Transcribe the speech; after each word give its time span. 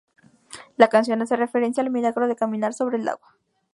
La 0.77 0.87
canción 0.87 1.21
hace 1.21 1.35
referencia 1.35 1.83
al 1.83 1.91
milagro 1.91 2.27
de 2.27 2.35
caminar 2.35 2.73
sobre 2.73 2.97
el 2.97 3.07
agua. 3.07 3.37